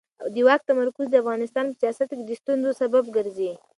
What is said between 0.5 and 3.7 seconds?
تمرکز د افغانستان په سیاست کې د ستونزو سبب ګرځي